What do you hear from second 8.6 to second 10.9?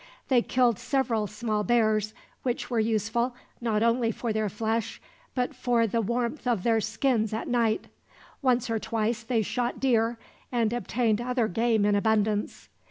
or twice they shot deer, and